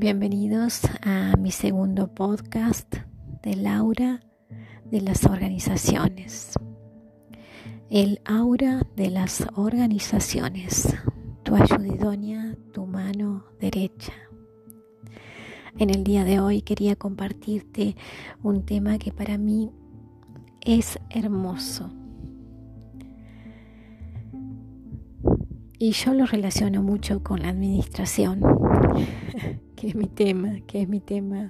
[0.00, 2.98] Bienvenidos a mi segundo podcast
[3.42, 4.20] de Laura
[4.84, 6.52] de las organizaciones.
[7.90, 10.96] El aura de las organizaciones,
[11.42, 14.12] tu ayudidonia, tu mano derecha.
[15.76, 17.96] En el día de hoy quería compartirte
[18.40, 19.72] un tema que para mí
[20.60, 21.90] es hermoso.
[25.76, 28.42] Y yo lo relaciono mucho con la administración
[29.76, 31.48] que es mi tema, que es mi tema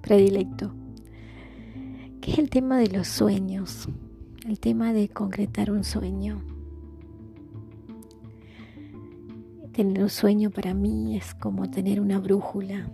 [0.00, 0.72] predilecto,
[2.20, 3.88] que es el tema de los sueños,
[4.46, 6.42] el tema de concretar un sueño.
[9.72, 12.88] Tener un sueño para mí es como tener una brújula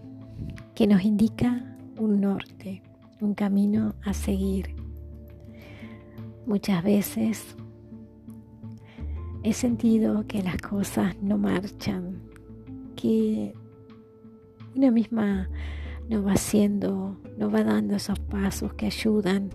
[0.74, 2.82] que nos indica un norte,
[3.20, 4.74] un camino a seguir.
[6.46, 7.56] Muchas veces
[9.42, 12.23] he sentido que las cosas no marchan,
[13.04, 13.52] que
[14.74, 15.50] una misma
[16.08, 19.50] nos va haciendo, nos va dando esos pasos que ayudan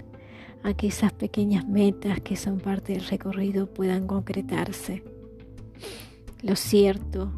[0.62, 5.04] a que esas pequeñas metas que son parte del recorrido puedan concretarse.
[6.44, 7.32] Lo cierto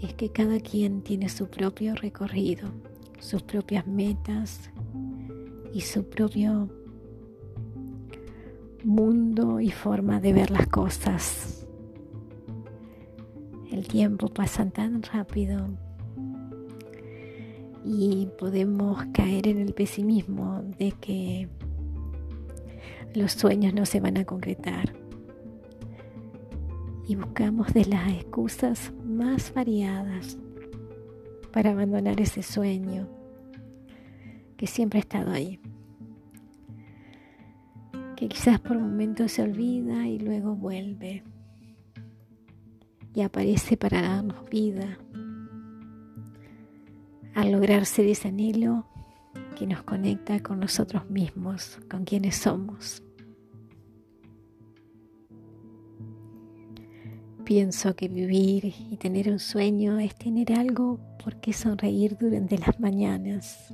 [0.00, 2.68] es que cada quien tiene su propio recorrido,
[3.18, 4.70] sus propias metas
[5.72, 6.68] y su propio
[8.84, 11.65] mundo y forma de ver las cosas.
[13.76, 15.68] El tiempo pasa tan rápido
[17.84, 21.46] y podemos caer en el pesimismo de que
[23.14, 24.94] los sueños no se van a concretar.
[27.06, 30.38] Y buscamos de las excusas más variadas
[31.52, 33.06] para abandonar ese sueño
[34.56, 35.60] que siempre ha estado ahí.
[38.16, 41.22] Que quizás por momentos se olvida y luego vuelve.
[43.16, 44.98] Y aparece para darnos vida
[47.34, 48.86] al lograrse ese anhelo
[49.58, 53.02] que nos conecta con nosotros mismos, con quienes somos.
[57.44, 62.78] Pienso que vivir y tener un sueño es tener algo por qué sonreír durante las
[62.80, 63.72] mañanas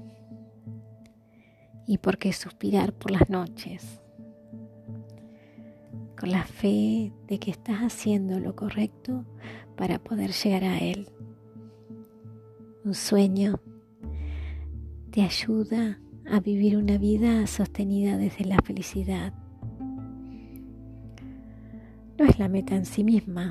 [1.86, 4.01] y por qué suspirar por las noches,
[6.28, 9.24] la fe de que estás haciendo lo correcto
[9.76, 11.08] para poder llegar a él.
[12.84, 13.60] Un sueño
[15.10, 16.00] te ayuda
[16.30, 19.34] a vivir una vida sostenida desde la felicidad.
[22.18, 23.48] No es la meta en sí misma,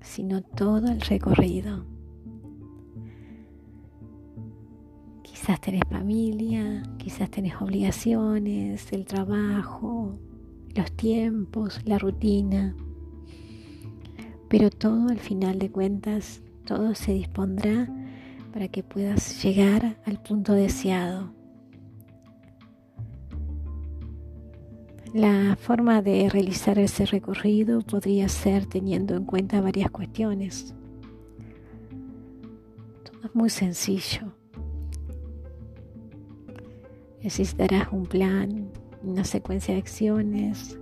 [0.00, 1.86] sino todo el recorrido.
[5.22, 10.18] Quizás tenés familia, quizás tenés obligaciones, el trabajo,
[10.74, 12.74] los tiempos, la rutina,
[14.48, 17.88] pero todo al final de cuentas, todo se dispondrá
[18.52, 21.32] para que puedas llegar al punto deseado.
[25.12, 30.74] La forma de realizar ese recorrido podría ser teniendo en cuenta varias cuestiones.
[33.04, 34.32] Todo es muy sencillo.
[37.22, 38.70] Necesitarás un plan,
[39.04, 40.78] una secuencia de acciones,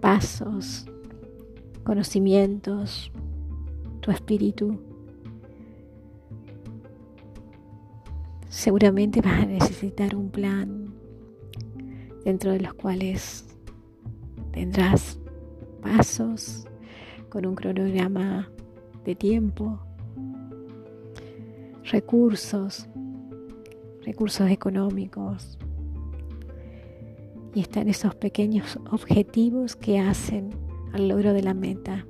[0.00, 0.86] pasos,
[1.84, 3.10] conocimientos,
[4.00, 4.78] tu espíritu
[8.52, 10.92] Seguramente vas a necesitar un plan
[12.22, 13.46] dentro de los cuales
[14.52, 15.18] tendrás
[15.80, 16.68] pasos
[17.30, 18.50] con un cronograma
[19.06, 19.80] de tiempo,
[21.84, 22.90] recursos,
[24.04, 25.58] recursos económicos.
[27.54, 30.50] Y están esos pequeños objetivos que hacen
[30.92, 32.06] al logro de la meta.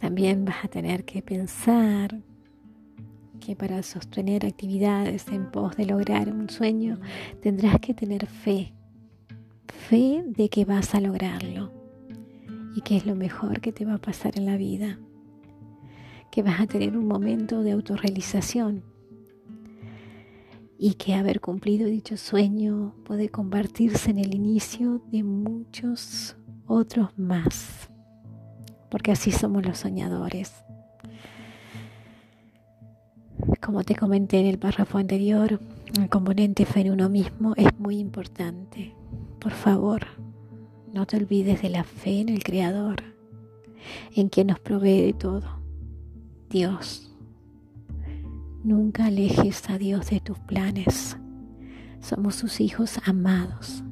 [0.00, 2.22] También vas a tener que pensar
[3.40, 6.98] que para sostener actividades en pos de lograr un sueño
[7.40, 8.74] tendrás que tener fe,
[9.68, 11.72] fe de que vas a lograrlo
[12.74, 14.98] y que es lo mejor que te va a pasar en la vida,
[16.30, 18.84] que vas a tener un momento de autorrealización
[20.78, 26.36] y que haber cumplido dicho sueño puede convertirse en el inicio de muchos
[26.66, 27.88] otros más
[28.90, 30.52] porque así somos los soñadores.
[33.60, 35.60] Como te comenté en el párrafo anterior,
[35.98, 38.94] el componente fe en uno mismo es muy importante.
[39.40, 40.06] Por favor,
[40.92, 43.02] no te olvides de la fe en el Creador,
[44.14, 45.60] en quien nos provee de todo.
[46.48, 47.15] Dios.
[48.66, 51.16] Nunca alejes a Dios de tus planes.
[52.00, 53.82] Somos sus hijos amados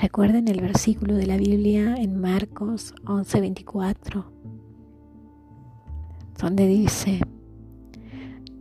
[0.00, 4.24] Recuerden el versículo de la Biblia en Marcos 11:24.
[6.40, 7.18] donde dice,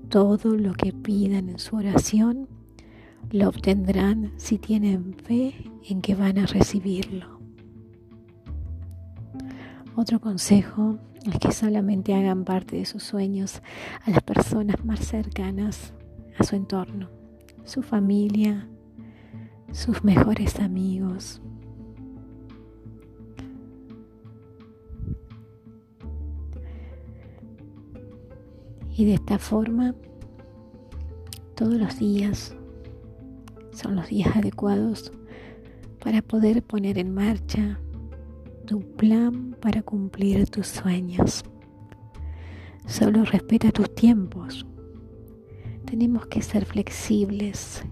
[0.09, 2.47] todo lo que pidan en su oración
[3.29, 5.53] lo obtendrán si tienen fe
[5.87, 7.39] en que van a recibirlo.
[9.95, 10.97] Otro consejo
[11.29, 13.61] es que solamente hagan parte de sus sueños
[14.05, 15.93] a las personas más cercanas
[16.39, 17.09] a su entorno,
[17.65, 18.67] su familia,
[19.71, 21.41] sus mejores amigos.
[28.95, 29.93] Y de esta forma,
[31.55, 32.55] todos los días
[33.71, 35.11] son los días adecuados
[36.03, 37.79] para poder poner en marcha
[38.67, 41.45] tu plan para cumplir tus sueños.
[42.85, 44.65] Solo respeta tus tiempos.
[45.85, 47.85] Tenemos que ser flexibles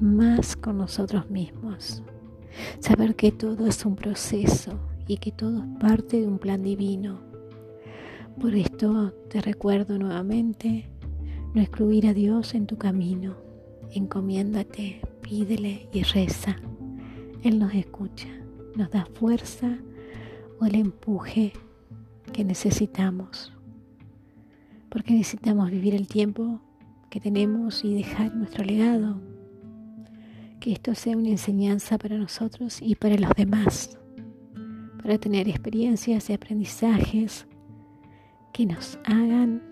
[0.00, 2.02] más con nosotros mismos.
[2.78, 7.20] Saber que todo es un proceso y que todo es parte de un plan divino.
[8.40, 10.88] Por esto te recuerdo nuevamente
[11.54, 13.36] no excluir a Dios en tu camino.
[13.90, 16.56] Encomiéndate, pídele y reza.
[17.42, 18.28] Él nos escucha,
[18.76, 19.76] nos da fuerza
[20.60, 21.52] o el empuje
[22.32, 23.52] que necesitamos.
[24.88, 26.60] Porque necesitamos vivir el tiempo
[27.10, 29.20] que tenemos y dejar nuestro legado.
[30.60, 33.98] Que esto sea una enseñanza para nosotros y para los demás.
[35.02, 37.46] Para tener experiencias y aprendizajes
[38.52, 39.62] que nos hagan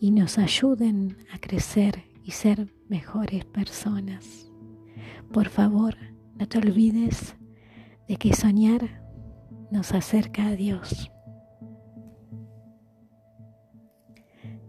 [0.00, 4.50] y nos ayuden a crecer y ser mejores personas.
[5.32, 5.96] Por favor,
[6.38, 7.34] no te olvides
[8.08, 8.99] de que soñar
[9.70, 11.10] nos acerca a Dios.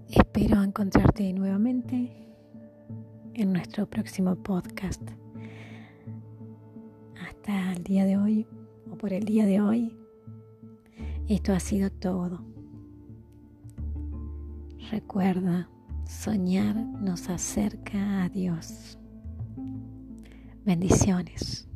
[0.09, 2.11] Espero encontrarte nuevamente
[3.33, 5.01] en nuestro próximo podcast.
[7.27, 8.47] Hasta el día de hoy
[8.91, 9.97] o por el día de hoy,
[11.27, 12.43] esto ha sido todo.
[14.91, 15.69] Recuerda,
[16.05, 18.99] soñar nos acerca a Dios.
[20.65, 21.67] Bendiciones.